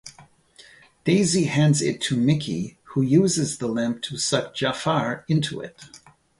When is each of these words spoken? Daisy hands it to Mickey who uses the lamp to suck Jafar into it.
Daisy 1.03 1.43
hands 1.43 1.79
it 1.79 2.01
to 2.01 2.17
Mickey 2.17 2.79
who 2.85 3.03
uses 3.03 3.59
the 3.59 3.67
lamp 3.67 4.01
to 4.01 4.17
suck 4.17 4.55
Jafar 4.55 5.23
into 5.27 5.61
it. 5.61 5.83